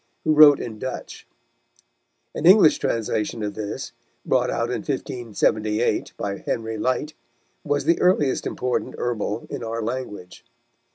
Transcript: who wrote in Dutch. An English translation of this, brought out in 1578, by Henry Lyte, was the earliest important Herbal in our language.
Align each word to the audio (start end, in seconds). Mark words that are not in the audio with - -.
who 0.23 0.33
wrote 0.33 0.59
in 0.59 0.79
Dutch. 0.79 1.27
An 2.33 2.47
English 2.47 2.79
translation 2.79 3.43
of 3.43 3.53
this, 3.53 3.91
brought 4.25 4.49
out 4.49 4.71
in 4.71 4.79
1578, 4.79 6.13
by 6.17 6.39
Henry 6.39 6.75
Lyte, 6.79 7.13
was 7.63 7.85
the 7.85 8.01
earliest 8.01 8.47
important 8.47 8.95
Herbal 8.97 9.45
in 9.51 9.63
our 9.63 9.83
language. 9.83 10.43